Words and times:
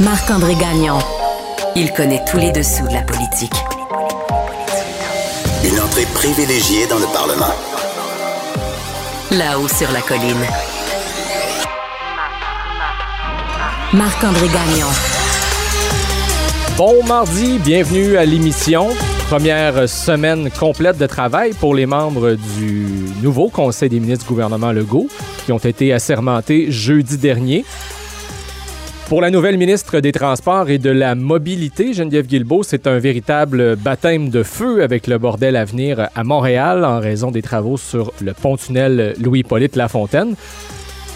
Marc-André 0.00 0.54
Gagnon. 0.54 0.98
Il 1.76 1.92
connaît 1.92 2.22
tous 2.30 2.38
les 2.38 2.52
dessous 2.52 2.88
de 2.88 2.94
la 2.94 3.02
politique. 3.02 3.52
Une 5.62 5.78
entrée 5.78 6.06
privilégiée 6.14 6.86
dans 6.86 6.98
le 6.98 7.04
Parlement. 7.12 7.52
Là-haut 9.30 9.68
sur 9.68 9.92
la 9.92 10.00
colline. 10.00 10.40
Marc-André 13.92 14.46
Gagnon. 14.48 14.86
Bon 16.78 17.04
mardi, 17.04 17.58
bienvenue 17.58 18.16
à 18.16 18.24
l'émission. 18.24 18.88
Première 19.28 19.86
semaine 19.86 20.50
complète 20.50 20.96
de 20.96 21.06
travail 21.06 21.52
pour 21.52 21.74
les 21.74 21.84
membres 21.84 22.36
du 22.58 22.86
nouveau 23.22 23.50
Conseil 23.50 23.90
des 23.90 24.00
ministres 24.00 24.24
du 24.24 24.30
gouvernement 24.30 24.72
Legault 24.72 25.08
qui 25.44 25.52
ont 25.52 25.58
été 25.58 25.92
assermentés 25.92 26.70
jeudi 26.70 27.18
dernier. 27.18 27.66
Pour 29.10 29.20
la 29.20 29.30
nouvelle 29.32 29.58
ministre 29.58 29.98
des 29.98 30.12
Transports 30.12 30.70
et 30.70 30.78
de 30.78 30.88
la 30.88 31.16
Mobilité, 31.16 31.94
Geneviève 31.94 32.28
Guilbeault, 32.28 32.62
c'est 32.62 32.86
un 32.86 33.00
véritable 33.00 33.74
baptême 33.74 34.28
de 34.28 34.44
feu 34.44 34.84
avec 34.84 35.08
le 35.08 35.18
bordel 35.18 35.56
à 35.56 35.64
venir 35.64 36.08
à 36.14 36.22
Montréal 36.22 36.84
en 36.84 37.00
raison 37.00 37.32
des 37.32 37.42
travaux 37.42 37.76
sur 37.76 38.12
le 38.20 38.34
pont-tunnel 38.34 39.16
Louis-Polyte 39.20 39.74
Lafontaine. 39.74 40.36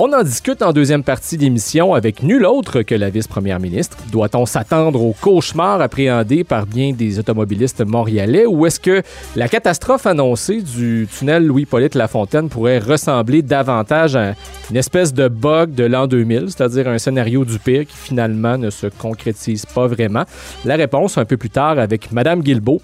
On 0.01 0.13
en 0.13 0.25
discute 0.25 0.61
en 0.63 0.73
deuxième 0.73 1.05
partie 1.05 1.37
d'émission 1.37 1.95
avec 1.95 2.25
nul 2.25 2.45
autre 2.47 2.83
que 2.83 2.97
la 2.97 3.11
vice-première 3.11 3.61
ministre. 3.61 3.97
Doit-on 4.11 4.45
s'attendre 4.45 5.01
au 5.01 5.13
cauchemar 5.13 5.81
appréhendé 5.81 6.43
par 6.43 6.67
bien 6.67 6.93
des 6.93 7.21
automobilistes 7.21 7.81
montréalais 7.87 8.45
ou 8.45 8.67
est-ce 8.67 8.81
que 8.81 9.03
la 9.37 9.47
catastrophe 9.47 10.07
annoncée 10.07 10.63
du 10.63 11.07
tunnel 11.17 11.47
Louis-Polyte 11.47 11.95
Lafontaine 11.95 12.49
pourrait 12.49 12.81
ressembler 12.81 13.43
davantage 13.43 14.17
à 14.17 14.35
une 14.69 14.77
espèce 14.77 15.15
de 15.15 15.29
bug 15.29 15.75
de 15.75 15.85
l'an 15.85 16.09
2000, 16.09 16.47
c'est-à-dire 16.49 16.89
un 16.89 16.99
scénario 16.99 17.45
du 17.45 17.61
pire 17.61 17.87
qui 17.87 17.97
finalement 17.97 18.59
ne 18.59 18.71
se 18.71 18.89
concrétise 18.89 19.65
pas 19.65 19.87
vraiment? 19.87 20.25
La 20.65 20.75
réponse 20.75 21.19
un 21.19 21.25
peu 21.25 21.37
plus 21.37 21.51
tard 21.51 21.79
avec 21.79 22.11
Madame 22.11 22.43
Guilbeault. 22.43 22.83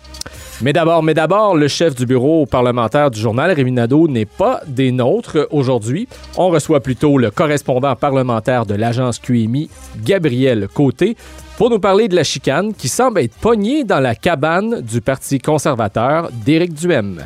Mais 0.63 0.75
d'abord, 0.75 1.03
mais 1.03 1.15
d'abord, 1.15 1.57
le 1.57 1.69
chef 1.69 1.95
du 1.95 2.05
bureau 2.05 2.45
parlementaire 2.45 3.11
du 3.11 3.19
journal, 3.19 3.51
Rémi 3.51 3.73
Nadeau, 3.73 4.09
n'est 4.09 4.27
pas 4.27 4.61
des 4.67 4.93
nôtres 4.93 5.49
aujourd'hui. 5.51 6.07
On 6.37 6.51
reçoit 6.51 6.81
plutôt 7.01 7.17
le 7.17 7.31
correspondant 7.31 7.97
parlementaire 7.97 8.67
de 8.67 8.75
l'agence 8.75 9.19
QMI, 9.19 9.71
Gabriel 10.05 10.69
Côté, 10.69 11.17
pour 11.57 11.71
nous 11.71 11.79
parler 11.79 12.09
de 12.09 12.15
la 12.15 12.25
chicane 12.25 12.75
qui 12.75 12.89
semble 12.89 13.21
être 13.21 13.35
pognée 13.37 13.85
dans 13.85 14.01
la 14.01 14.15
cabane 14.15 14.83
du 14.83 15.01
Parti 15.01 15.39
conservateur 15.39 16.31
d'Éric 16.45 16.75
Duhem. 16.75 17.25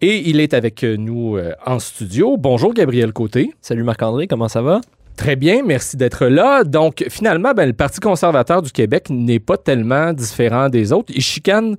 Et 0.00 0.30
il 0.30 0.40
est 0.40 0.54
avec 0.54 0.82
nous 0.82 1.36
euh, 1.36 1.52
en 1.66 1.80
studio. 1.80 2.38
Bonjour 2.38 2.72
Gabriel 2.72 3.12
Côté. 3.12 3.52
Salut 3.60 3.82
Marc-André, 3.82 4.26
comment 4.26 4.48
ça 4.48 4.62
va? 4.62 4.80
Très 5.14 5.36
bien, 5.36 5.62
merci 5.62 5.98
d'être 5.98 6.26
là. 6.26 6.64
Donc, 6.64 7.04
finalement, 7.10 7.52
ben, 7.52 7.66
le 7.66 7.74
Parti 7.74 8.00
conservateur 8.00 8.62
du 8.62 8.72
Québec 8.72 9.08
n'est 9.10 9.40
pas 9.40 9.58
tellement 9.58 10.14
différent 10.14 10.70
des 10.70 10.92
autres. 10.92 11.12
Ils 11.14 11.20
chicanent 11.20 11.76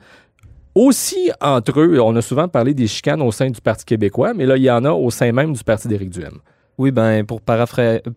aussi 0.75 1.31
entre 1.41 1.79
eux. 1.79 1.99
On 1.99 2.15
a 2.15 2.21
souvent 2.21 2.47
parlé 2.47 2.73
des 2.73 2.87
chicanes 2.87 3.21
au 3.21 3.31
sein 3.31 3.49
du 3.49 3.61
Parti 3.61 3.85
québécois, 3.85 4.33
mais 4.33 4.45
là, 4.45 4.57
il 4.57 4.63
y 4.63 4.71
en 4.71 4.85
a 4.85 4.91
au 4.91 5.09
sein 5.11 5.31
même 5.31 5.53
du 5.53 5.63
Parti 5.63 5.87
d'Éric 5.87 6.09
Duhem. 6.09 6.39
Oui, 6.79 6.91
ben 6.91 7.25
pour, 7.25 7.41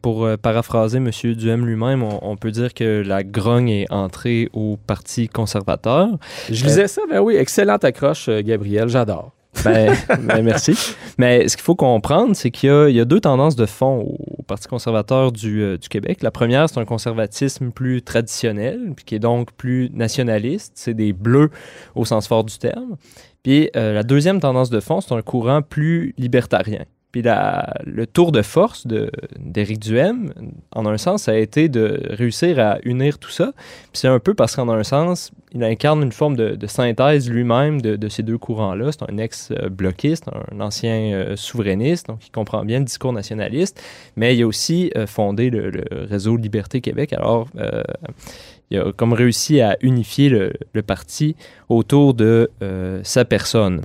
pour 0.01 0.25
euh, 0.25 0.37
paraphraser 0.37 0.99
M. 0.99 1.11
Duhem 1.35 1.67
lui-même, 1.67 2.05
on, 2.05 2.37
peut 2.37 2.53
dire 2.53 2.75
que 2.75 3.03
la 3.05 3.25
grogne 3.25 3.69
est 3.69 3.93
entrée 3.93 4.49
au 4.53 4.79
Parti 4.87 5.27
conservateur. 5.29 6.07
Je 6.49 6.65
lisais 6.65 6.87
ça, 6.87 7.03
ben 7.11 7.19
oui, 7.19 7.35
excellente 7.35 7.83
accroche, 7.83 8.29
euh, 8.29 8.41
Gabriel, 8.41 8.89
j'adore. 8.89 9.33
Ben, 9.65 9.93
ben, 10.21 10.43
merci. 10.43 10.79
Mais 11.19 11.49
ce 11.49 11.57
qu'il 11.57 11.65
faut 11.65 11.75
comprendre, 11.75 12.37
c'est 12.37 12.53
qu'il 12.53 12.91
y, 12.91 13.01
a 13.01 13.05
deux 13.05 13.21
tendances 13.21 13.57
de 13.57 13.67
fond 13.67 14.17
au 14.39 14.42
Parti 14.53 14.69
conservateur 14.69 15.33
du, 15.33 15.63
euh, 15.63 15.79
du 15.79 15.89
Québec. 15.89 16.23
La 16.23 16.31
première, 16.31 16.69
c'est 16.69 16.79
un 16.79 16.85
conservatisme 16.85 17.71
plus 17.71 18.03
traditionnel, 18.03 18.93
qui 19.07 19.15
est 19.15 19.19
donc 19.19 19.51
plus 19.53 19.89
nationaliste. 19.95 20.73
C'est 20.75 20.93
des 20.93 21.15
bleus 21.15 21.49
au 21.95 22.05
sens 22.05 22.29
fort 22.29 22.45
du 22.45 22.59
terme. 22.59 22.97
Puis 23.43 23.71
euh, 23.77 23.95
la 23.95 24.03
deuxième 24.03 24.41
tendance 24.41 24.69
de 24.69 24.79
fond, 24.81 25.01
c'est 25.01 25.15
un 25.15 25.23
courant 25.23 25.63
plus 25.63 26.13
libertarien. 26.19 26.85
Puis 27.13 27.23
le 27.23 28.07
tour 28.07 28.33
de 28.33 28.41
force 28.41 28.87
d'Éric 28.87 29.79
Duhem, 29.81 30.33
en 30.75 30.87
un 30.87 30.97
sens, 30.97 31.29
a 31.29 31.37
été 31.37 31.69
de 31.69 32.01
réussir 32.09 32.59
à 32.59 32.79
unir 32.85 33.19
tout 33.19 33.31
ça. 33.31 33.53
Puis 33.93 34.01
c'est 34.01 34.09
un 34.09 34.19
peu 34.19 34.33
parce 34.33 34.57
qu'en 34.57 34.71
un 34.71 34.83
sens, 34.83 35.31
il 35.53 35.63
incarne 35.63 36.03
une 36.03 36.13
forme 36.13 36.37
de, 36.37 36.67
synthèse 36.67 37.29
lui-même 37.29 37.83
de, 37.83 38.09
ces 38.09 38.23
deux 38.23 38.39
courants-là. 38.39 38.93
C'est 38.93 39.03
un 39.03 39.19
ex-bloquiste, 39.19 40.25
un 40.53 40.61
ancien 40.61 41.13
euh, 41.13 41.37
souverainiste, 41.37 42.07
donc 42.07 42.27
il 42.27 42.31
comprend 42.31 42.65
bien 42.65 42.79
le 42.79 42.87
discours 42.87 43.13
nationaliste, 43.13 43.83
mais 44.17 44.35
il 44.35 44.43
a 44.43 44.47
aussi 44.47 44.91
euh, 44.97 45.07
fondé 45.07 45.51
le, 45.51 45.85
réseau 46.09 46.39
Liberté 46.39 46.81
Québec. 46.81 47.13
Alors, 47.13 47.47
euh, 47.59 47.83
il 48.71 48.79
a 48.79 48.91
comme 48.93 49.13
réussi 49.13 49.61
à 49.61 49.77
unifier 49.83 50.31
le 50.31 50.83
parti 50.83 51.37
autour 51.69 52.15
de 52.15 52.51
sa 53.03 53.27
personne. 53.27 53.83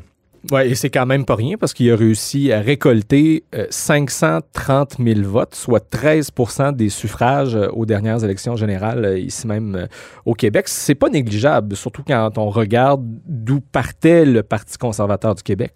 Oui, 0.52 0.62
et 0.62 0.76
c'est 0.76 0.90
quand 0.90 1.06
même 1.06 1.26
pas 1.26 1.36
rien 1.36 1.58
parce 1.58 1.74
qu'il 1.74 1.92
a 1.92 1.96
réussi 1.96 2.52
à 2.52 2.60
récolter 2.60 3.44
530 3.70 4.96
euh, 5.00 5.14
000 5.14 5.30
votes, 5.30 5.56
soit 5.56 5.84
13% 5.94 6.76
des 6.76 6.90
suffrages 6.90 7.56
euh, 7.56 7.68
aux 7.74 7.86
dernières 7.86 8.24
élections 8.24 8.56
générales 8.56 9.04
euh, 9.04 9.20
ici 9.20 9.46
même 9.48 9.88
au 10.26 10.34
Québec. 10.34 10.68
C'est 10.68 10.96
pas 10.96 11.10
négligeable, 11.10 11.76
surtout 11.76 12.04
quand 12.06 12.38
on 12.38 12.50
regarde 12.50 13.04
d'où 13.26 13.60
partait 13.60 14.26
le 14.26 14.44
Parti 14.44 14.78
conservateur 14.78 15.36
du 15.36 15.44
Québec. 15.44 15.74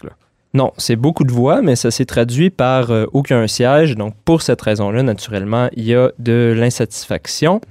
Non, 0.53 0.71
c'est 0.77 0.95
beaucoup 0.95 1.23
de 1.23 1.31
voix, 1.31 1.61
mais 1.61 1.75
ça 1.75 1.91
s'est 1.91 2.05
traduit 2.05 2.49
par 2.49 2.91
aucun 3.13 3.47
siège. 3.47 3.95
Donc, 3.95 4.15
pour 4.25 4.41
cette 4.41 4.61
raison-là, 4.61 5.03
naturellement, 5.03 5.69
il 5.73 5.85
y 5.85 5.95
a 5.95 6.11
de 6.19 6.53
l'insatisfaction. 6.55 7.61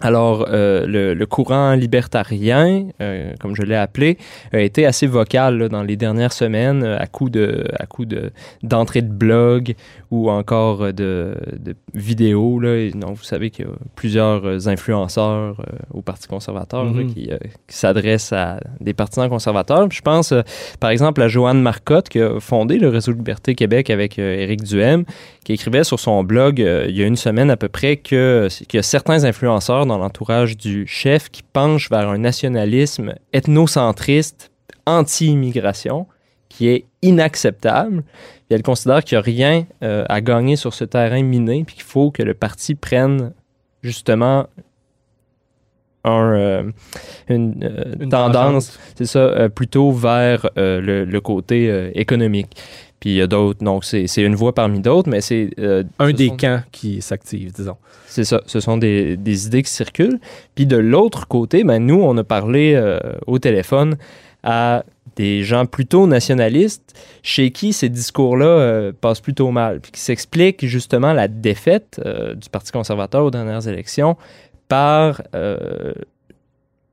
Alors, 0.00 0.46
euh, 0.50 1.14
le, 1.14 1.26
courant 1.26 1.74
libertarien, 1.74 2.86
euh, 3.00 3.32
comme 3.40 3.56
je 3.56 3.62
l'ai 3.62 3.74
appelé, 3.74 4.16
a 4.52 4.60
été 4.60 4.86
assez 4.86 5.06
vocal 5.06 5.68
dans 5.68 5.82
les 5.82 5.96
dernières 5.96 6.32
semaines 6.32 6.84
à 6.84 7.06
coup 7.06 7.30
de, 7.30 7.64
à 7.78 7.86
coup 7.86 8.04
de 8.04 8.30
d'entrée 8.62 9.02
de 9.02 9.12
blog 9.12 9.74
ou 10.10 10.30
encore 10.30 10.92
de, 10.92 11.34
de 11.58 11.74
vidéos. 11.94 12.60
Là. 12.60 12.90
donc, 12.90 13.16
vous 13.16 13.24
savez 13.24 13.50
qu'il 13.50 13.64
y 13.66 13.68
a 13.68 13.72
plusieurs 13.96 14.68
influenceurs 14.68 15.60
euh, 15.60 15.76
au 15.92 16.02
Parti 16.02 16.28
conservateur 16.28 16.84
Mhm. 16.84 17.12
qui, 17.12 17.30
qui 17.66 17.76
s'adressent 17.76 18.32
à 18.32 18.60
des 18.80 18.94
partisans 18.94 19.28
conservateurs. 19.28 19.88
je 19.90 20.00
pense, 20.00 20.32
par 20.80 20.90
exemple, 20.90 21.20
à 21.22 21.28
Joanne 21.28 21.60
Marcotte 21.60 22.08
qui 22.08 22.20
a 22.20 22.40
fondé 22.40 22.78
le 22.78 22.88
Réseau 22.88 23.12
Liberté 23.12 23.54
Québec 23.54 23.90
avec 23.90 24.18
Éric 24.18 24.62
Duhem, 24.62 25.04
qui 25.44 25.52
écrivait 25.52 25.84
sur 25.84 25.98
son 25.98 26.22
blog 26.24 26.58
il 26.58 26.96
y 26.96 27.02
a 27.02 27.06
une 27.06 27.16
semaine 27.16 27.50
à 27.50 27.56
peu 27.56 27.68
près 27.68 27.96
que 27.96 28.48
qu'il 28.68 28.78
y 28.78 28.80
a 28.80 28.82
certains 28.82 29.24
influenceurs 29.24 29.86
dans 29.88 29.98
l'entourage 29.98 30.56
du 30.56 30.86
chef 30.86 31.30
qui 31.30 31.42
penche 31.42 31.90
vers 31.90 32.08
un 32.08 32.18
nationalisme 32.18 33.14
ethnocentriste 33.32 34.50
anti-immigration 34.86 36.06
qui 36.48 36.68
est 36.68 36.86
inacceptable. 37.02 38.02
Et 38.48 38.54
elle 38.54 38.62
considère 38.62 39.04
qu'il 39.04 39.16
n'y 39.16 39.20
a 39.20 39.22
rien 39.22 39.66
euh, 39.82 40.04
à 40.08 40.20
gagner 40.20 40.56
sur 40.56 40.74
ce 40.74 40.84
terrain 40.84 41.22
miné, 41.22 41.64
puis 41.64 41.76
qu'il 41.76 41.84
faut 41.84 42.10
que 42.10 42.22
le 42.22 42.34
parti 42.34 42.74
prenne 42.74 43.32
justement 43.82 44.46
un, 46.04 46.32
euh, 46.32 46.70
une, 47.28 47.62
euh, 47.64 47.94
Une 48.00 48.08
tendance, 48.08 48.78
c'est 48.96 49.06
ça, 49.06 49.48
plutôt 49.50 49.92
vers 49.92 50.48
le, 50.56 51.04
le 51.04 51.20
côté 51.20 51.90
économique. 51.94 52.56
Puis 53.00 53.10
il 53.10 53.16
y 53.16 53.22
a 53.22 53.26
d'autres, 53.28 53.62
donc 53.64 53.84
c'est 53.84 54.06
c'est 54.08 54.22
une 54.22 54.34
voie 54.34 54.54
parmi 54.54 54.80
d'autres, 54.80 55.08
mais 55.08 55.20
c'est... 55.20 55.50
euh, 55.60 55.84
Un 56.00 56.08
ce 56.08 56.12
des 56.12 56.28
sont- 56.28 56.36
camps 56.36 56.60
qui 56.72 57.00
s'active, 57.00 57.52
disons. 57.52 57.76
c'est 58.06 58.24
ça, 58.24 58.40
ce 58.46 58.58
sont 58.60 58.76
des, 58.76 59.16
des 59.16 59.46
idées 59.46 59.62
qui 59.62 59.70
circulent. 59.70 60.18
Puis 60.56 60.66
de 60.66 60.76
l'autre 60.76 61.28
côté, 61.28 61.62
ben, 61.62 61.78
nous, 61.78 62.00
on 62.02 62.16
a 62.16 62.24
parlé 62.24 62.74
euh, 62.74 62.98
au 63.28 63.38
téléphone 63.38 63.96
à 64.42 64.84
des 65.16 65.42
gens 65.42 65.66
plutôt 65.66 66.06
nationalistes 66.06 66.96
chez 67.22 67.50
qui 67.50 67.72
ces 67.72 67.88
discours-là 67.88 68.46
euh, 68.46 68.92
passent 69.00 69.20
plutôt 69.20 69.50
mal, 69.50 69.80
puis 69.80 69.90
qui 69.92 70.00
s'expliquent 70.00 70.64
justement 70.66 71.12
la 71.12 71.28
défaite 71.28 72.00
du 72.36 72.48
Parti 72.50 72.72
conservateur 72.72 73.24
aux 73.24 73.30
dernières 73.30 73.66
élections 73.68 74.16
par 74.68 75.22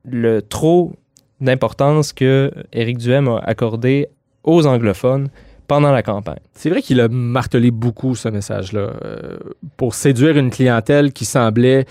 le 0.04 0.40
trop 0.42 0.92
d'importance 1.40 2.12
que 2.12 2.50
Éric 2.72 2.98
Duhem 2.98 3.28
a 3.28 3.38
accordé 3.38 4.08
aux 4.44 4.66
anglophones 4.66 5.28
pendant 5.66 5.92
la 5.92 6.02
campagne. 6.02 6.40
C'est 6.54 6.70
vrai 6.70 6.82
qu'il 6.82 7.00
a 7.00 7.08
martelé 7.08 7.70
beaucoup 7.70 8.14
ce 8.14 8.28
message-là 8.28 8.92
euh, 9.04 9.36
pour 9.76 9.94
séduire 9.94 10.36
une 10.36 10.50
clientèle 10.50 11.12
qui 11.12 11.24
semblait 11.24 11.86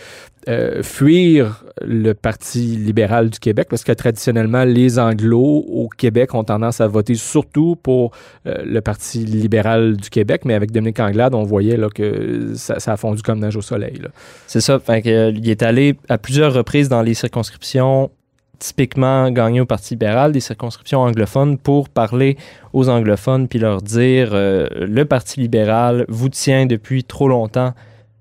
euh, 0.47 0.83
fuir 0.83 1.63
le 1.81 2.13
Parti 2.13 2.59
libéral 2.59 3.31
du 3.31 3.39
Québec 3.39 3.67
parce 3.67 3.83
que 3.83 3.91
traditionnellement, 3.91 4.63
les 4.63 4.99
Anglos 4.99 5.65
au 5.67 5.89
Québec 5.89 6.35
ont 6.35 6.43
tendance 6.43 6.81
à 6.81 6.87
voter 6.87 7.15
surtout 7.15 7.75
pour 7.75 8.11
euh, 8.45 8.63
le 8.63 8.79
Parti 8.81 9.25
libéral 9.25 9.97
du 9.97 10.09
Québec, 10.11 10.43
mais 10.45 10.53
avec 10.53 10.71
Dominique 10.71 10.99
Anglade, 10.99 11.33
on 11.33 11.43
voyait 11.43 11.77
là, 11.77 11.89
que 11.89 12.53
ça, 12.53 12.79
ça 12.79 12.93
a 12.93 12.97
fondu 12.97 13.23
comme 13.23 13.39
neige 13.39 13.55
au 13.55 13.61
soleil. 13.61 13.99
C'est 14.45 14.61
ça. 14.61 14.77
Fait 14.79 15.01
que, 15.01 15.31
il 15.31 15.49
est 15.49 15.63
allé 15.63 15.95
à 16.09 16.19
plusieurs 16.19 16.53
reprises 16.53 16.89
dans 16.89 17.01
les 17.01 17.15
circonscriptions 17.15 18.11
typiquement 18.59 19.29
gagné 19.31 19.61
au 19.61 19.65
Parti 19.65 19.93
libéral, 19.93 20.31
des 20.31 20.39
circonscriptions 20.39 21.01
anglophones, 21.01 21.57
pour 21.57 21.89
parler 21.89 22.37
aux 22.73 22.89
anglophones 22.89 23.47
puis 23.47 23.59
leur 23.59 23.81
dire 23.81 24.29
euh, 24.33 24.67
le 24.71 25.05
Parti 25.05 25.39
libéral 25.39 26.05
vous 26.09 26.29
tient 26.29 26.65
depuis 26.65 27.03
trop 27.03 27.27
longtemps 27.27 27.73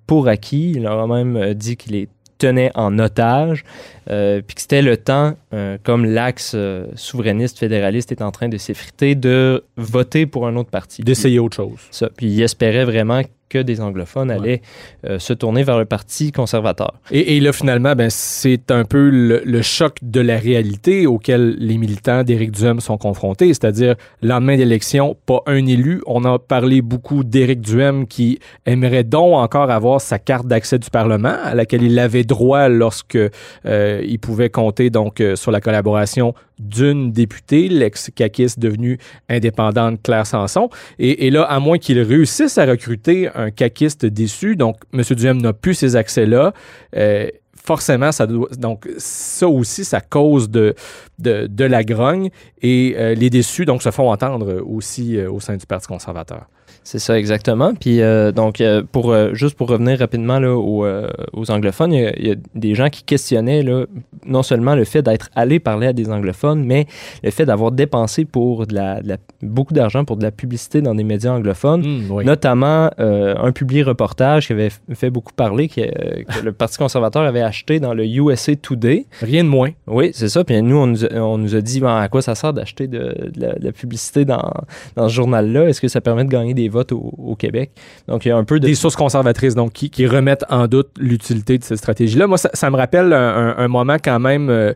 pour 0.07 0.29
acquis. 0.29 0.73
Il 0.77 0.83
leur 0.83 1.01
a 1.01 1.07
même 1.07 1.37
euh, 1.37 1.55
dit 1.55 1.77
qu'il 1.77 1.93
les 1.93 2.09
tenait 2.39 2.73
en 2.75 2.99
otage, 2.99 3.65
euh, 4.11 4.43
puis 4.45 4.57
que 4.57 4.61
c'était 4.61 4.83
le 4.83 4.97
temps, 4.97 5.35
euh, 5.53 5.79
comme 5.83 6.05
l'axe 6.05 6.57
souverainiste 6.97 7.59
fédéraliste 7.59 8.11
est 8.11 8.23
en 8.23 8.33
train 8.33 8.49
de 8.49 8.59
s'effriter, 8.59 9.15
de 9.15 9.65
voter 9.77 10.27
pour 10.27 10.47
un 10.47 10.57
autre 10.57 10.71
parti. 10.71 11.03
D'essayer 11.03 11.39
autre 11.39 11.57
chose. 11.57 11.79
Ça. 11.91 12.11
Puis 12.15 12.27
il 12.27 12.43
espérait 12.43 12.85
vraiment 12.85 13.23
que 13.49 13.59
des 13.59 13.81
anglophones 13.81 14.31
allaient 14.31 14.63
euh, 15.07 15.19
se 15.19 15.33
tourner 15.33 15.63
vers 15.63 15.79
le 15.79 15.85
Parti 15.85 16.33
conservateur. 16.33 16.95
Et, 17.11 17.37
et 17.37 17.41
là, 17.41 17.53
finalement, 17.53 17.95
ben, 17.95 18.11
c'est 18.11 18.71
un 18.71 18.85
peu 18.85 19.11
le, 19.11 19.43
le 19.45 19.63
choc 19.63 19.97
de 20.03 20.21
la 20.21 20.39
réalité 20.39 21.07
auquel 21.07 21.57
les 21.59 21.79
militants 21.79 22.23
d'Éric 22.25 22.51
Duhem 22.51 22.81
sont 22.81 22.99
confrontés, 22.99 23.49
c'est-à-dire 23.49 23.95
lendemain 24.23 24.57
d'élection, 24.57 25.17
pas 25.27 25.43
un 25.47 25.67
élu. 25.67 26.03
On 26.07 26.25
a 26.25 26.39
parlé 26.39 26.83
beaucoup 26.83 27.25
d'Éric 27.25 27.61
Duhem 27.61 28.07
qui 28.07 28.39
aimerait 28.67 29.05
donc 29.05 29.35
encore 29.35 29.71
avoir 29.71 30.01
sa 30.01 30.19
carte 30.19 30.47
d'accès 30.47 30.79
du 30.79 30.91
Parlement, 30.91 31.37
à 31.43 31.55
laquelle 31.55 31.83
il 31.83 31.99
avait 31.99 32.25
droit 32.25 32.69
lorsque 32.69 33.17
euh, 33.17 34.03
il 34.07 34.19
pouvait 34.19 34.51
compter 34.51 34.91
donc 34.91 35.21
euh, 35.21 35.37
sur 35.37 35.51
la 35.51 35.61
collaboration 35.61 36.35
d'une 36.59 37.13
députée, 37.13 37.69
l'ex-caquiste 37.69 38.59
devenue 38.59 38.99
indépendante 39.29 40.03
Claire 40.03 40.27
Sanson. 40.27 40.71
Et, 40.99 41.27
et 41.27 41.31
là, 41.31 41.43
à 41.43 41.59
moins 41.61 41.79
qu'il 41.79 42.01
réussisse 42.01 42.59
à 42.59 42.65
recruter 42.65 43.29
un 43.35 43.51
caquiste 43.51 44.07
déçu, 44.07 44.57
donc 44.57 44.77
M. 44.93 45.03
Duhem 45.11 45.41
n'a 45.41 45.53
plus 45.53 45.75
ces 45.75 45.97
accès-là, 45.97 46.53
euh, 46.97 47.29
forcément, 47.65 48.13
ça 48.13 48.27
doit, 48.27 48.49
donc 48.59 48.89
ça 48.99 49.49
aussi, 49.49 49.85
ça 49.85 50.01
cause 50.01 50.51
de, 50.51 50.75
de, 51.19 51.47
de 51.47 51.65
la 51.65 51.83
grogne 51.83 52.31
et 52.63 52.95
euh, 52.97 53.15
les 53.15 53.31
déçus 53.31 53.65
donc 53.65 53.83
se 53.83 53.91
font 53.91 54.11
entendre 54.11 54.63
aussi 54.67 55.17
euh, 55.17 55.31
au 55.31 55.41
sein 55.41 55.57
du 55.57 55.67
Parti 55.67 55.87
conservateur. 55.87 56.47
C'est 56.85 56.99
ça 56.99 57.19
exactement. 57.19 57.73
Puis 57.75 58.03
euh, 58.03 58.31
donc 58.31 58.61
euh, 58.61 58.83
pour 58.93 59.11
euh, 59.11 59.33
juste 59.33 59.57
pour 59.57 59.69
revenir 59.69 59.99
rapidement 59.99 60.39
là, 60.39 60.55
aux, 60.55 60.87
aux 61.33 61.51
anglophones, 61.51 61.93
il 61.93 62.03
y, 62.03 62.07
a, 62.07 62.13
il 62.19 62.29
y, 62.29 62.31
a 62.31 62.35
des 62.55 62.75
gens 62.75 62.91
qui 62.91 63.03
questionnaient 63.03 63.63
là, 63.63 63.87
non 64.27 64.43
seulement 64.43 64.75
le 64.75 64.85
fait 64.85 65.01
d'être 65.01 65.31
allé 65.35 65.59
parler 65.59 65.87
à 65.87 65.93
des 65.95 66.11
anglophones, 66.11 66.63
mais 66.63 66.87
le 67.23 67.31
fait 67.31 67.47
d'avoir 67.47 67.73
dépensé 67.73 68.27
pour 68.27 68.67
de 68.67 68.75
la, 68.75 69.01
de 69.01 69.09
la 69.09 69.17
beaucoup 69.43 69.73
d'argent 69.73 70.05
pour 70.05 70.17
de 70.17 70.23
la 70.23 70.31
publicité 70.31 70.83
dans 70.83 70.95
des 70.95 71.05
médias 71.05 71.33
anglophones, 71.33 71.83
Mmh, 71.85 72.11
oui. 72.11 72.25
notamment 72.25 72.91
un 72.99 73.53
publié 73.53 73.83
reportage 73.83 74.47
qui 74.47 74.53
avait 74.53 74.71
fait 74.93 75.11
beaucoup 75.11 75.33
parler 75.33 75.69
que, 75.69 75.81
que 75.81 76.45
le 76.45 76.53
Parti 76.53 76.77
conservateur 76.79 77.23
avait 77.23 77.43
acheté 77.43 77.81
dans 77.81 77.95
le 77.95 78.05
USA 78.07 78.55
Today. 78.57 79.07
Rien 79.21 79.45
de 79.45 79.49
moins. 79.49 79.71
Oui, 79.87 80.11
c'est 80.13 80.29
ça. 80.29 80.45
Puis 80.45 80.61
nous, 80.63 80.77
on 80.77 80.87
nous 80.87 81.05
a, 81.05 81.13
on 81.15 81.39
nous 81.39 81.57
a 81.57 81.61
dit 81.61 81.81
ben, 81.81 81.97
à 81.97 82.09
quoi 82.09 82.21
ça 82.23 82.35
sert 82.35 82.53
d'acheter 82.53 82.87
de, 82.87 82.99
de, 82.99 83.41
la, 83.41 83.55
de 83.55 83.65
la 83.65 83.73
publicité 83.73 84.25
dans, 84.25 84.53
dans 84.97 85.09
ce 85.09 85.15
journal-là? 85.15 85.69
Est-ce 85.69 85.81
que 85.81 85.89
ça 85.89 86.01
permet 86.01 86.25
de 86.25 86.31
gagner 86.31 86.55
des 86.55 86.69
au, 86.93 87.37
Québec? 87.37 87.71
Donc, 88.09 88.25
il 88.25 88.29
y 88.29 88.31
a 88.31 88.37
un 88.37 88.45
peu 88.45 88.61
de. 88.61 88.67
Des 88.67 88.75
sources 88.75 88.97
conservatrices, 88.97 89.55
donc, 89.55 89.73
qui, 89.73 90.07
remettent 90.07 90.45
en 90.51 90.67
doute 90.67 90.91
l'utilité 90.99 91.59
de 91.59 91.65
cette 91.65 91.79
stratégie-là. 91.79 92.27
Moi, 92.27 92.39
ça, 92.39 92.71
me 92.71 92.77
rappelle 92.77 93.13
un, 93.13 93.69
moment 93.69 93.97
quand 94.03 94.21
même 94.21 94.51
euh, 94.51 94.73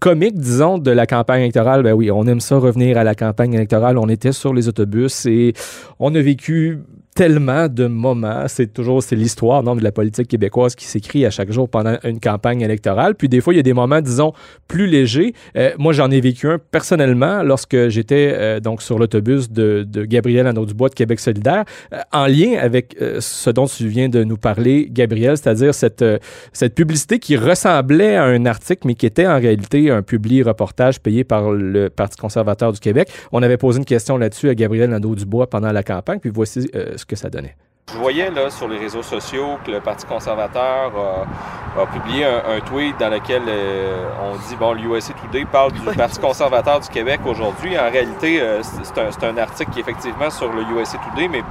comique, 0.00 0.38
disons, 0.38 0.78
de 0.78 0.90
la 0.90 1.06
campagne 1.06 1.42
électorale. 1.42 1.82
Ben 1.82 1.92
oui, 1.92 2.10
on 2.10 2.26
aime 2.26 2.40
ça 2.40 2.58
revenir 2.58 2.98
à 2.98 3.04
la 3.04 3.14
campagne 3.14 3.54
électorale. 3.54 3.98
On 3.98 4.08
était 4.08 4.32
sur 4.32 4.52
les 4.52 4.68
autobus 4.68 5.26
et 5.26 5.52
on 5.98 6.14
a 6.14 6.20
vécu 6.20 6.80
tellement 7.14 7.68
de 7.68 7.86
moments. 7.86 8.44
C'est 8.48 8.72
toujours 8.72 9.02
c'est 9.02 9.16
l'histoire 9.16 9.62
non, 9.62 9.76
de 9.76 9.82
la 9.82 9.92
politique 9.92 10.28
québécoise 10.28 10.74
qui 10.74 10.86
s'écrit 10.86 11.26
à 11.26 11.30
chaque 11.30 11.52
jour 11.52 11.68
pendant 11.68 11.96
une 12.04 12.20
campagne 12.20 12.62
électorale. 12.62 13.14
Puis 13.14 13.28
des 13.28 13.40
fois, 13.40 13.52
il 13.54 13.58
y 13.58 13.60
a 13.60 13.62
des 13.62 13.72
moments, 13.72 14.00
disons, 14.00 14.32
plus 14.68 14.86
légers. 14.86 15.34
Euh, 15.56 15.72
moi, 15.78 15.92
j'en 15.92 16.10
ai 16.10 16.20
vécu 16.20 16.48
un 16.48 16.58
personnellement 16.58 17.42
lorsque 17.42 17.88
j'étais 17.88 18.32
euh, 18.34 18.60
donc 18.60 18.82
sur 18.82 18.98
l'autobus 18.98 19.50
de, 19.50 19.84
de 19.86 20.04
Gabriel 20.04 20.46
Anneau-Dubois 20.46 20.88
de 20.88 20.94
Québec 20.94 21.20
solidaire, 21.20 21.64
euh, 21.92 21.98
en 22.12 22.26
lien 22.26 22.58
avec 22.58 22.96
ce 23.20 23.50
dont 23.50 23.66
tu 23.66 23.86
viens 23.88 24.08
de 24.08 24.24
nous 24.24 24.36
parler, 24.36 24.88
Gabriel, 24.90 25.36
c'est-à-dire 25.36 25.74
cette, 25.74 26.04
cette 26.52 26.74
publicité 26.74 27.18
qui 27.18 27.36
ressemblait 27.36 28.16
à 28.16 28.24
un 28.24 28.46
article, 28.46 28.86
mais 28.86 28.94
qui 28.94 29.06
était 29.06 29.26
en 29.26 29.38
réalité 29.38 29.90
un 29.90 30.02
publié 30.02 30.42
reportage 30.42 31.00
payé 31.00 31.24
par 31.24 31.50
le 31.52 31.88
Parti 31.88 32.16
conservateur 32.16 32.72
du 32.72 32.80
Québec. 32.80 33.08
On 33.32 33.42
avait 33.42 33.56
posé 33.56 33.78
une 33.78 33.84
question 33.84 34.16
là-dessus 34.16 34.48
à 34.48 34.54
Gabriel 34.54 34.90
Nadeau-Dubois 34.90 35.48
pendant 35.48 35.72
la 35.72 35.82
campagne, 35.82 36.18
puis 36.18 36.30
voici 36.32 36.70
euh, 36.74 36.96
ce 37.02 37.06
que 37.06 37.16
ça 37.16 37.28
donnait. 37.28 37.56
Je 37.92 37.98
voyais 37.98 38.30
là 38.30 38.48
sur 38.48 38.68
les 38.68 38.78
réseaux 38.78 39.02
sociaux 39.02 39.58
que 39.64 39.70
le 39.70 39.80
Parti 39.80 40.06
conservateur 40.06 40.92
a, 40.96 41.80
a 41.82 41.86
publié 41.86 42.24
un, 42.24 42.42
un, 42.56 42.60
tweet 42.60 42.98
dans 42.98 43.10
lequel 43.10 43.42
euh, 43.46 44.08
on 44.22 44.36
dit 44.48 44.56
bon 44.56 44.72
l'USC 44.72 45.12
Today 45.20 45.44
parle 45.44 45.72
du 45.72 45.80
Parti 45.80 46.20
conservateur 46.20 46.80
du 46.80 46.88
Québec 46.88 47.20
aujourd'hui. 47.26 47.78
En 47.78 47.90
réalité, 47.90 48.40
euh, 48.40 48.62
c'est 48.62 48.98
un, 48.98 49.28
un, 49.28 49.36
article 49.36 49.72
qui 49.72 49.80
est 49.80 49.82
effectivement 49.82 50.30
sur 50.30 50.50
le 50.52 50.62
USA 50.62 50.98
Today, 51.10 51.28
mais 51.28 51.42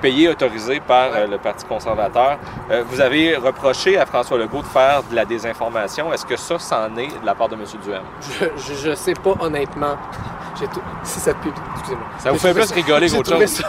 payé, 0.00 0.28
autorisé 0.28 0.80
par 0.80 1.08
euh, 1.14 1.26
le 1.26 1.38
Parti 1.38 1.64
conservateur. 1.64 2.38
Euh, 2.70 2.84
vous 2.88 3.00
avez 3.00 3.36
reproché 3.36 3.98
à 3.98 4.06
François 4.06 4.38
Legault 4.38 4.62
de 4.62 4.66
faire 4.66 5.02
de 5.10 5.14
la 5.14 5.24
désinformation. 5.24 6.12
Est-ce 6.12 6.26
que 6.26 6.36
ça, 6.36 6.58
c'en 6.58 6.96
est 6.96 7.20
de 7.20 7.26
la 7.26 7.34
part 7.34 7.48
de 7.48 7.54
M. 7.54 7.62
Duhem? 7.84 8.02
Je, 8.56 8.74
je 8.74 8.94
sais 8.94 9.14
pas 9.14 9.34
honnêtement. 9.40 9.96
Si 11.02 11.30
pub. 11.34 11.52
Excusez-moi. 11.74 12.06
Ça 12.18 12.30
vous 12.30 12.38
fait 12.38 12.52
plus 12.54 12.70
rigoler 12.72 13.10
qu'autre 13.10 13.36
chose. 13.36 13.46
Ça, 13.50 13.66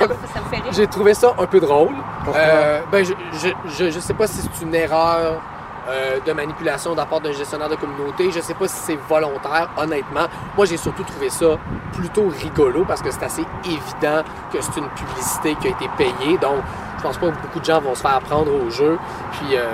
J'ai 0.71 0.87
trouvé 0.87 1.13
ça 1.13 1.33
un 1.39 1.45
peu 1.45 1.59
drôle. 1.59 1.95
Euh, 2.35 2.81
ben, 2.91 3.03
je, 3.03 3.13
je, 3.39 3.49
je, 3.65 3.89
je 3.89 3.99
sais 3.99 4.13
pas 4.13 4.27
si 4.27 4.41
c'est 4.41 4.63
une 4.63 4.75
erreur 4.75 5.41
euh, 5.87 6.19
de 6.25 6.31
manipulation 6.31 6.93
de 6.93 6.97
la 6.97 7.05
part 7.05 7.19
d'un 7.19 7.31
gestionnaire 7.31 7.69
de 7.69 7.75
communauté. 7.75 8.31
Je 8.31 8.39
sais 8.39 8.53
pas 8.53 8.67
si 8.67 8.75
c'est 8.75 8.99
volontaire, 9.09 9.69
honnêtement. 9.77 10.27
Moi, 10.55 10.65
j'ai 10.65 10.77
surtout 10.77 11.03
trouvé 11.03 11.29
ça 11.29 11.57
plutôt 11.93 12.27
rigolo 12.41 12.85
parce 12.87 13.01
que 13.01 13.11
c'est 13.11 13.23
assez 13.23 13.45
évident 13.65 14.23
que 14.51 14.61
c'est 14.61 14.77
une 14.77 14.89
publicité 14.89 15.55
qui 15.55 15.67
a 15.67 15.71
été 15.71 15.89
payée. 15.97 16.37
Donc, 16.37 16.59
je 16.97 17.03
pense 17.03 17.17
pas 17.17 17.27
que 17.27 17.41
beaucoup 17.41 17.59
de 17.59 17.65
gens 17.65 17.81
vont 17.81 17.95
se 17.95 18.01
faire 18.01 18.21
prendre 18.21 18.51
au 18.53 18.69
jeu. 18.69 18.97
Puis, 19.33 19.57
euh, 19.57 19.65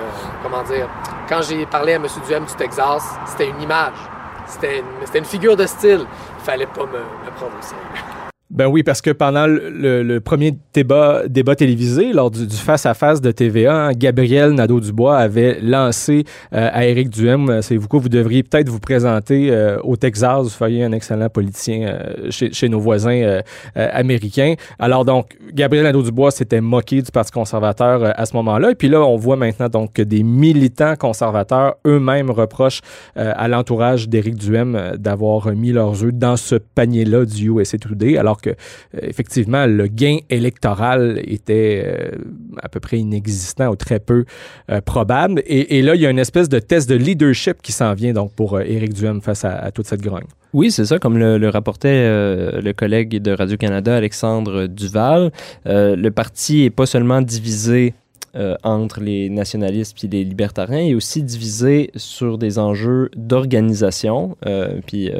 comment 0.42 0.62
dire, 0.64 0.88
quand 1.28 1.42
j'ai 1.42 1.64
parlé 1.66 1.92
à 1.92 1.96
M. 1.96 2.06
Duhem 2.26 2.44
du 2.44 2.54
Texas, 2.54 3.04
c'était 3.26 3.48
une 3.48 3.62
image. 3.62 3.94
C'était 4.46 4.80
une, 4.80 5.16
une, 5.18 5.24
figure 5.24 5.56
de 5.56 5.66
style. 5.66 6.06
Il 6.38 6.44
fallait 6.44 6.66
pas 6.66 6.86
me, 6.86 6.98
me 6.98 7.30
prendre 7.36 7.52
au 7.56 7.62
sérieux. 7.62 8.19
Ben 8.50 8.66
oui, 8.66 8.82
parce 8.82 9.00
que 9.00 9.10
pendant 9.10 9.46
le, 9.46 10.18
premier 10.18 10.58
débat, 10.74 11.22
télévisé, 11.56 12.12
lors 12.12 12.32
du, 12.32 12.48
face-à-face 12.48 13.20
de 13.20 13.30
TVA, 13.30 13.92
Gabriel 13.94 14.52
Nadeau-Dubois 14.52 15.18
avait 15.18 15.60
lancé 15.60 16.24
euh, 16.52 16.68
à 16.72 16.84
Éric 16.84 17.10
Duhem, 17.10 17.62
c'est 17.62 17.76
vous 17.76 17.86
quoi, 17.86 18.00
vous 18.00 18.08
devriez 18.08 18.42
peut-être 18.42 18.68
vous 18.68 18.80
présenter 18.80 19.52
euh, 19.52 19.78
au 19.84 19.96
Texas, 19.96 20.42
vous 20.42 20.48
feriez 20.48 20.82
un 20.82 20.90
excellent 20.90 21.28
politicien 21.28 21.82
euh, 21.82 22.30
chez, 22.30 22.68
nos 22.68 22.80
voisins 22.80 23.22
euh, 23.22 23.40
euh, 23.76 23.88
américains. 23.92 24.54
Alors 24.80 25.04
donc, 25.04 25.36
Gabriel 25.52 25.84
Nadeau-Dubois 25.84 26.32
s'était 26.32 26.60
moqué 26.60 27.02
du 27.02 27.10
Parti 27.12 27.30
conservateur 27.30 28.02
euh, 28.02 28.10
à 28.16 28.26
ce 28.26 28.34
moment-là. 28.36 28.72
Et 28.72 28.74
puis 28.74 28.88
là, 28.88 29.00
on 29.00 29.16
voit 29.16 29.36
maintenant 29.36 29.68
donc 29.68 29.92
que 29.92 30.02
des 30.02 30.24
militants 30.24 30.96
conservateurs 30.96 31.76
eux-mêmes 31.86 32.30
reprochent 32.30 32.80
à 33.14 33.48
l'entourage 33.48 34.08
d'Éric 34.08 34.36
Duhem 34.36 34.94
d'avoir 34.98 35.52
mis 35.52 35.72
leurs 35.72 36.02
œufs 36.04 36.12
dans 36.12 36.36
ce 36.36 36.56
panier-là 36.56 37.24
du 37.24 37.50
USA 37.50 37.78
Today, 37.78 38.16
alors 38.16 38.39
que, 38.40 38.50
euh, 38.50 38.54
effectivement, 39.02 39.66
le 39.66 39.86
gain 39.86 40.18
électoral 40.28 41.20
était 41.24 41.82
euh, 41.84 42.10
à 42.62 42.68
peu 42.68 42.80
près 42.80 42.98
inexistant 42.98 43.68
ou 43.68 43.76
très 43.76 44.00
peu 44.00 44.24
euh, 44.70 44.80
probable. 44.80 45.42
Et, 45.46 45.82
là, 45.82 45.94
il 45.94 46.00
y 46.00 46.06
a 46.06 46.10
une 46.10 46.18
espèce 46.18 46.48
de 46.48 46.58
test 46.58 46.88
de 46.88 46.94
leadership 46.94 47.62
qui 47.62 47.72
s'en 47.72 47.94
vient 47.94 48.12
donc 48.12 48.32
pour 48.34 48.60
Éric 48.60 48.94
Duhem 48.94 49.20
face 49.20 49.44
à, 49.44 49.70
toute 49.72 49.86
cette 49.86 50.02
grogne. 50.02 50.26
Oui, 50.52 50.70
c'est 50.70 50.84
ça, 50.84 50.98
comme 50.98 51.16
le, 51.18 51.48
rapportait 51.48 52.08
le 52.60 52.72
collègue 52.72 53.22
de 53.22 53.32
Radio-Canada, 53.32 53.96
Alexandre 53.96 54.66
Duval. 54.66 55.30
Le 55.64 56.08
parti 56.10 56.64
est 56.64 56.70
pas 56.70 56.86
seulement 56.86 57.22
divisé 57.22 57.94
entre 58.62 59.00
les 59.00 59.28
nationalistes 59.28 60.02
et 60.04 60.08
les 60.08 60.24
libertariens, 60.24 60.80
il 60.80 60.92
est 60.92 60.94
aussi 60.94 61.22
divisé 61.22 61.90
sur 61.96 62.38
des 62.38 62.58
enjeux 62.58 63.10
d'organisation, 63.16 64.36
puis 64.86 65.10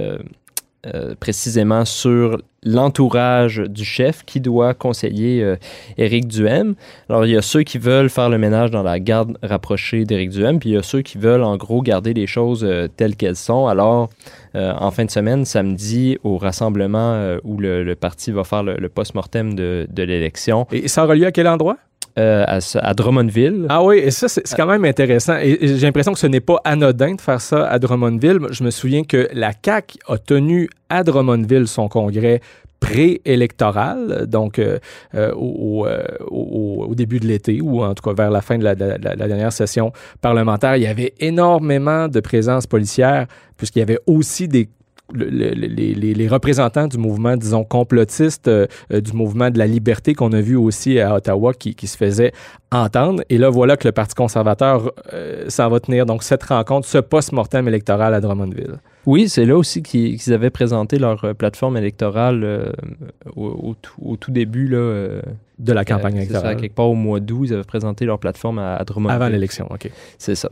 euh, 0.87 1.15
précisément 1.19 1.85
sur 1.85 2.41
l'entourage 2.63 3.59
du 3.59 3.85
chef 3.85 4.25
qui 4.25 4.41
doit 4.41 4.73
conseiller 4.73 5.43
euh, 5.43 5.57
Éric 5.99 6.27
Duhem. 6.27 6.75
Alors, 7.11 7.27
il 7.27 7.33
y 7.33 7.37
a 7.37 7.43
ceux 7.43 7.65
qui 7.65 7.77
veulent 7.77 8.09
faire 8.09 8.31
le 8.31 8.39
ménage 8.39 8.71
dans 8.71 8.83
la 8.83 8.99
garde 8.99 9.37
rapprochée 9.43 10.07
d'Éric 10.07 10.31
Duhem, 10.31 10.59
puis 10.59 10.71
il 10.71 10.73
y 10.73 10.79
a 10.79 10.83
ceux 10.83 11.03
qui 11.03 11.19
veulent, 11.19 11.43
en 11.43 11.59
gros, 11.59 11.83
garder 11.83 12.15
les 12.15 12.27
choses 12.27 12.65
euh, 12.65 12.89
telles 12.89 13.17
qu'elles 13.17 13.37
sont. 13.37 13.67
Alors, 13.67 14.09
en 14.55 14.91
fin 14.91 15.05
de 15.05 15.11
semaine, 15.11 15.45
samedi, 15.45 16.19
au 16.25 16.37
rassemblement 16.37 17.37
où 17.45 17.59
le, 17.59 17.95
parti 17.95 18.33
va 18.33 18.43
faire 18.43 18.65
le, 18.65 18.89
post-mortem 18.89 19.55
de, 19.55 19.87
de 19.89 20.03
l'élection. 20.03 20.67
Et 20.73 20.89
ça 20.89 21.05
aura 21.05 21.15
lieu 21.15 21.27
à 21.27 21.31
quel 21.31 21.47
endroit? 21.47 21.77
Euh, 22.21 22.45
à, 22.75 22.95
Drummondville. 22.95 23.67
Ah 23.69 23.83
oui, 23.83 23.99
et 23.99 24.11
ça, 24.11 24.29
c'est 24.29 24.43
quand 24.55 24.67
même 24.67 24.85
intéressant. 24.85 25.37
Et, 25.39 25.59
j'ai 25.63 25.87
l'impression 25.87 26.13
que 26.13 26.19
ce 26.19 26.27
n'est 26.27 26.41
pas 26.41 26.61
anodin 26.65 27.15
de 27.15 27.21
faire 27.21 27.41
ça 27.41 27.67
à 27.67 27.79
Drummondville. 27.79 28.41
Je 28.51 28.63
me 28.63 28.71
souviens 28.71 29.05
que 29.05 29.29
la 29.33 29.53
CAQ 29.65 29.99
a 30.07 30.19
tenu 30.19 30.69
à 30.91 31.03
Drummondville 31.03 31.67
son 31.67 31.89
congrès 31.89 32.41
préélectorale, 32.79 34.27
donc 34.27 34.59
euh, 34.59 34.79
euh, 35.15 35.33
au, 35.35 36.95
début 36.95 37.21
de 37.21 37.27
l'été 37.27 37.61
ou 37.61 37.83
en 37.83 37.95
tout 37.95 38.03
cas 38.03 38.15
vers 38.15 38.31
la 38.31 38.41
fin 38.41 38.59
de 38.59 38.65
la 38.65 38.75
dernière 38.75 39.53
session 39.53 39.93
parlementaire, 40.21 40.77
il 40.77 40.83
y 40.83 40.87
avait 40.87 41.15
énormément 41.21 42.09
de 42.09 42.21
présence 42.21 42.67
policière 42.67 43.27
puisqu'il 43.57 43.81
y 43.81 43.83
avait 43.83 44.01
aussi 44.07 44.49
des 44.49 44.69
le, 45.13 45.27
les, 45.27 45.55
les, 45.55 46.15
les, 46.15 46.29
représentants 46.29 46.87
du 46.87 46.99
mouvement, 46.99 47.37
disons, 47.37 47.65
complotiste, 47.65 48.49
euh, 48.49 48.67
du 48.91 49.13
mouvement 49.13 49.51
de 49.51 49.59
la 49.59 49.67
liberté 49.67 50.15
qu'on 50.15 50.33
a 50.33 50.41
vu 50.41 50.57
aussi 50.57 51.01
à 51.01 51.15
Ottawa 51.15 51.53
qui, 51.55 51.75
qui, 51.75 51.87
se 51.87 51.97
faisait 51.97 52.33
entendre. 52.73 53.23
Et 53.29 53.39
là, 53.39 53.51
voilà 53.51 53.77
que 53.77 53.87
le 53.87 53.93
Parti 53.93 54.15
conservateur 54.15 54.93
euh, 55.13 55.45
s'en 55.49 55.69
va 55.69 55.81
tenir 55.81 56.07
donc 56.07 56.23
cette 56.23 56.43
rencontre, 56.45 56.87
ce 56.87 56.99
post-mortem 56.99 57.67
électoral 57.69 58.15
à 58.15 58.21
Drummondville. 58.21 58.79
Oui, 59.07 59.29
c'est 59.29 59.47
là 59.47 59.57
aussi 59.57 59.83
qu'ils 59.83 60.33
avaient 60.33 60.51
présenté 60.51 60.99
leur 60.99 61.25
euh, 61.25 61.35
plateforme 61.35 61.77
électorale 61.77 62.45
euh, 62.45 62.71
au, 63.35 63.47
au, 63.47 63.77
au, 64.03 64.17
tout 64.17 64.31
début 64.31 64.69
là, 64.69 64.77
euh, 64.77 65.23
de 65.59 65.73
la 65.73 65.85
campagne 65.85 66.17
électorale. 66.17 66.55
Ça, 66.55 66.61
quelque 66.61 66.75
part 66.75 66.89
au 66.89 66.95
mois 66.95 67.21
d'août, 67.21 67.45
ils 67.47 67.55
avaient 67.55 67.65
présenté 67.65 68.05
leur 68.05 68.19
plateforme 68.19 68.59
à, 68.59 68.77
à 68.77 68.85
Drummondville. 68.85 69.17
Avant 69.17 69.29
l'élection, 69.29 69.67
OK. 69.71 69.91
C'est 70.19 70.35
ça. 70.35 70.51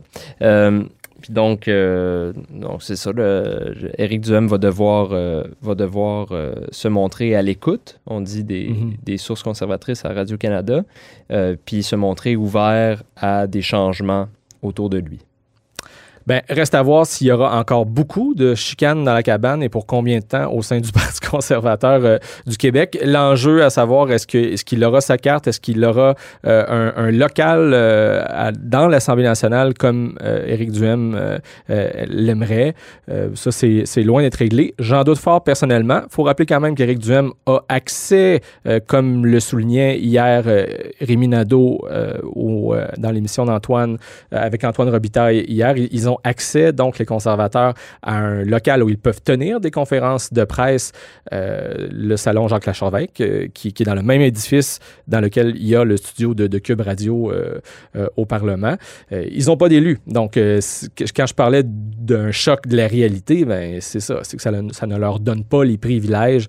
Puis 1.21 1.33
donc, 1.33 1.67
euh, 1.67 2.33
donc 2.49 2.83
c'est 2.83 2.95
ça. 2.95 3.11
Le, 3.11 3.91
Éric 3.97 4.21
Duhem 4.21 4.47
va 4.47 4.57
devoir, 4.57 5.09
euh, 5.11 5.43
va 5.61 5.75
devoir 5.75 6.27
euh, 6.31 6.53
se 6.71 6.87
montrer 6.87 7.35
à 7.35 7.41
l'écoute, 7.41 7.99
on 8.05 8.21
dit 8.21 8.43
des, 8.43 8.69
mm 8.69 8.73
-hmm. 8.73 9.03
des, 9.03 9.17
sources 9.17 9.43
conservatrices 9.43 10.05
à 10.05 10.13
Radio-Canada, 10.13 10.83
puis 11.65 11.83
se 11.83 11.95
montrer 11.95 12.35
ouvert 12.35 13.03
à 13.15 13.47
des 13.47 13.61
changements 13.61 14.27
autour 14.61 14.89
de 14.89 14.97
lui. 14.97 15.19
Ben, 16.29 16.43
reste 16.47 16.75
à 16.75 16.83
voir 16.83 17.07
s'il 17.07 17.25
y 17.25 17.31
aura 17.31 17.57
encore 17.57 17.87
beaucoup 17.87 18.35
de 18.35 18.53
chicanes 18.53 19.03
dans 19.03 19.15
la 19.15 19.23
cabane 19.23 19.63
et 19.63 19.69
pour 19.69 19.87
combien 19.87 20.19
de 20.19 20.23
temps 20.23 20.53
au 20.53 20.61
sein 20.61 20.79
du 20.79 20.91
Parti 20.99 21.21
conservateur 21.21 22.05
euh, 22.05 22.17
du 22.45 22.55
Québec. 22.55 22.99
L'enjeu 23.03 23.63
à 23.63 23.71
savoir, 23.71 24.11
est-ce 24.11 24.27
qu'il 24.27 24.83
est 24.83 24.85
aura 24.85 25.01
sa 25.01 25.17
carte, 25.17 25.47
est-ce 25.47 25.59
qu'il 25.59 25.83
aura 25.83 26.13
euh, 26.45 26.65
un, 26.67 27.05
un, 27.05 27.09
local 27.09 27.71
euh, 27.73 28.23
à, 28.27 28.51
dans 28.51 28.87
l'Assemblée 28.87 29.23
nationale 29.23 29.73
comme 29.73 30.19
Éric 30.21 30.71
Duhem 30.71 31.39
l'aimerait? 31.67 32.75
ça, 33.33 33.51
c'est 33.51 34.03
loin 34.03 34.21
d'être 34.21 34.35
réglé. 34.35 34.75
J'en 34.77 35.03
doute 35.03 35.17
fort 35.17 35.43
personnellement. 35.43 36.01
Faut 36.11 36.21
rappeler 36.21 36.45
quand 36.45 36.59
même 36.59 36.75
qu'Éric 36.75 36.99
Duhem 36.99 37.31
a 37.47 37.61
accès, 37.69 38.41
comme 38.85 39.25
le 39.25 39.39
soulignait 39.39 39.97
hier 39.97 40.43
Rémi 41.01 41.27
Nadeau 41.27 41.87
au, 42.23 42.75
dans 42.97 43.11
l'émission 43.11 43.45
d'Antoine, 43.45 43.97
avec 44.31 44.63
Antoine 44.63 44.89
Robitaille 44.89 45.43
hier. 45.47 45.75
Ils 45.75 46.07
ont 46.07 46.18
accès, 46.23 46.73
donc 46.73 46.99
les 46.99 47.05
conservateurs, 47.05 47.73
à 48.01 48.17
un 48.17 48.43
local 48.43 48.83
où 48.83 48.89
ils 48.89 48.97
peuvent 48.97 49.21
tenir 49.21 49.59
des 49.59 49.71
conférences 49.71 50.33
de 50.33 50.43
presse, 50.43 50.91
euh, 51.33 51.87
le 51.91 52.17
salon 52.17 52.47
Jacques 52.47 52.65
Lacharvec, 52.65 53.21
euh, 53.21 53.47
qui, 53.53 53.69
est 53.69 53.83
dans 53.83 53.95
le 53.95 54.03
même 54.03 54.21
édifice 54.21 54.79
dans 55.07 55.21
lequel 55.21 55.53
il 55.55 55.67
y 55.67 55.75
a 55.75 55.83
le 55.83 55.97
studio 55.97 56.33
de, 56.33 56.59
Cube 56.59 56.81
Radio 56.81 57.31
euh, 57.31 57.59
au 58.17 58.25
Parlement. 58.25 58.75
ils 59.11 59.45
n'ont 59.45 59.55
pas 59.55 59.69
d'élus. 59.69 59.99
Donc, 60.07 60.33
quand 60.33 61.25
je 61.25 61.33
parlais 61.33 61.63
d'un 61.63 62.31
choc 62.31 62.67
de 62.67 62.75
la 62.75 62.87
réalité, 62.87 63.45
ben, 63.45 63.79
c'est 63.79 64.01
ça, 64.01 64.19
c'est 64.23 64.35
que 64.35 64.43
ça, 64.43 64.51
ne 64.51 64.97
leur 64.97 65.19
donne 65.19 65.43
pas 65.43 65.63
les 65.63 65.77
privilèges 65.77 66.47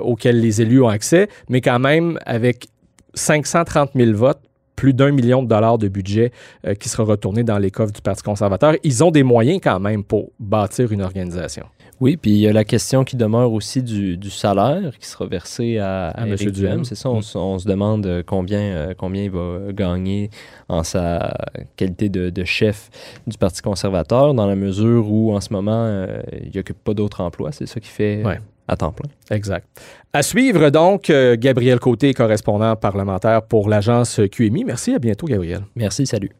auxquels 0.00 0.40
les 0.40 0.62
élus 0.62 0.82
ont 0.82 0.88
accès, 0.88 1.28
mais 1.48 1.60
quand 1.60 1.78
même, 1.78 2.18
avec 2.24 2.68
530 3.14 3.90
000 3.94 4.12
votes, 4.16 4.40
plus 4.76 4.94
d'un 4.94 5.10
million 5.10 5.42
de 5.42 5.48
dollars 5.48 5.78
de 5.78 5.88
budget 5.88 6.32
euh, 6.66 6.74
qui 6.74 6.88
sera 6.88 7.04
retourné 7.04 7.44
dans 7.44 7.58
les 7.58 7.70
coffres 7.70 7.92
du 7.92 8.02
Parti 8.02 8.22
conservateur. 8.22 8.74
Ils 8.82 9.04
ont 9.04 9.10
des 9.10 9.22
moyens 9.22 9.60
quand 9.62 9.80
même 9.80 10.04
pour 10.04 10.30
bâtir 10.38 10.92
une 10.92 11.02
organisation. 11.02 11.66
Oui, 12.00 12.16
puis 12.16 12.32
il 12.32 12.38
y 12.38 12.48
a 12.48 12.52
la 12.52 12.64
question 12.64 13.04
qui 13.04 13.16
demeure 13.16 13.52
aussi 13.52 13.82
du, 13.82 14.16
du 14.16 14.30
salaire 14.30 14.98
qui 14.98 15.06
sera 15.06 15.26
versé 15.26 15.78
à, 15.78 16.08
à, 16.08 16.22
à 16.22 16.26
M. 16.26 16.36
Duhem. 16.36 16.84
C'est 16.84 16.96
ça, 16.96 17.08
on, 17.08 17.20
on, 17.34 17.58
se 17.58 17.68
demande 17.68 18.24
combien, 18.26 18.60
euh, 18.60 18.94
combien 18.96 19.22
il 19.22 19.30
va 19.30 19.72
gagner 19.72 20.30
en 20.68 20.82
sa 20.82 21.34
qualité 21.76 22.08
de, 22.08 22.30
de, 22.30 22.44
chef 22.44 22.90
du 23.26 23.38
Parti 23.38 23.62
conservateur, 23.62 24.34
dans 24.34 24.46
la 24.46 24.56
mesure 24.56 25.10
où 25.10 25.34
en 25.34 25.40
ce 25.40 25.52
moment, 25.52 25.84
euh, 25.86 26.20
il 26.42 26.50
n'y 26.50 26.58
occupe 26.58 26.82
pas 26.82 26.94
d'autres 26.94 27.20
emplois. 27.20 27.52
C'est 27.52 27.66
ça 27.66 27.78
qui 27.80 27.88
fait 27.88 28.24
ouais. 28.24 28.38
À 28.68 28.76
temps 28.76 28.92
plein. 28.92 29.10
Exact. 29.30 29.66
À 30.12 30.22
suivre 30.22 30.70
donc, 30.70 31.10
euh, 31.10 31.36
Gabriel 31.38 31.80
Côté, 31.80 32.14
correspondant 32.14 32.76
parlementaire 32.76 33.42
pour 33.42 33.68
l'agence 33.68 34.20
QMI. 34.30 34.64
Merci, 34.64 34.94
à 34.94 34.98
bientôt, 34.98 35.26
Gabriel. 35.26 35.62
Merci, 35.74 36.06
salut. 36.06 36.34